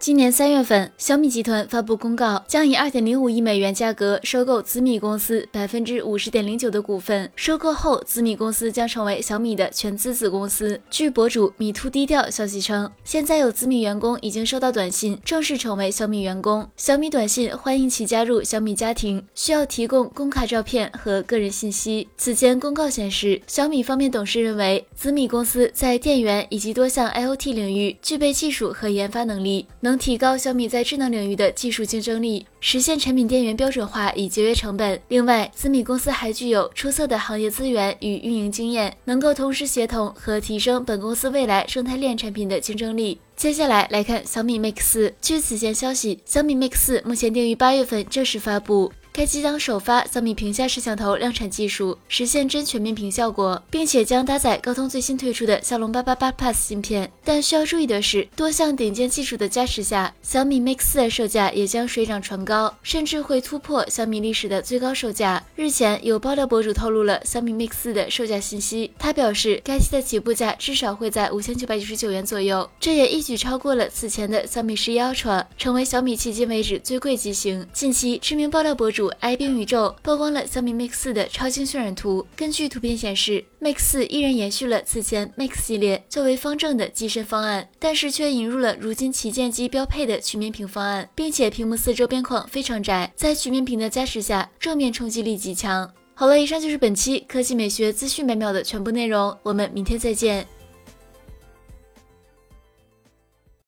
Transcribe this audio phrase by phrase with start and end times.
[0.00, 7.30] 今年三月份，小米集团发布公告，将以二点零五亿美元价格收购紫米公司百分之五十点零九的股份。
[7.36, 10.80] 收购后，紫米公司将成为小米的全资子公司。
[10.88, 16.66] 据博主米兔低调消息称，现在有紫米员工已经收到短信，正式成为小米员工。
[16.78, 22.08] 小米短信欢迎其加入小米家庭，需要提供工卡照片和个人信息。
[22.16, 35.02] 此前公告显示，小米方面董事认为，紫米公司在电源以及多项 IoT 领域具备技术和研发能力，能提高小米在智能领域的技术竞争力，实现产品电源标准化以节约成本。
[35.08, 43.20] 另外，紫米公司还具有出色的行业资源与运营经验，能够同时协同和提升本公司未来生态链产品的竞争力。
[43.34, 45.12] 接下来来看小米 Mix 四。
[45.20, 48.92] 据此前消息，小米 Mix 四目前定于八月份正式发布。
[49.20, 57.12] 该机将首发小米屏下摄像头量产技术，实现真全面屏效果，并且将搭载高通最新推出的骁龙八八八 Plus 芯片。
[57.22, 65.44] 但需要注意的是，多项顶尖技术的加持下，小米 Mix 四的售价也将水涨船高，甚至会突破小米历史的最高售价。
[65.54, 77.66] 日前，有爆料博主透露了小米 Mix 四的售价信息，他表示该机的起步价至少会在五千九百九十九元左右，这也一举超过了此前的小米十一 Ultra，成为小米迄今为止最贵机型。
[77.74, 79.09] 近期，知名爆料博主。
[79.20, 82.26] I 冰宇宙曝光了小米 Mix 四的超清渲染图。
[82.36, 95.90] 根据图片显示，Mix 四依然延续了此前 Mix 系列作为方正的机身方案，但是却引入了如今旗舰机标配的曲面屏方案，并且屏幕四周边框非常窄，在曲面屏的加持下，正面冲击力极强。
[96.14, 100.46] 好了，以上就是本期科技美学资讯每秒的全部内容，我们明天再见。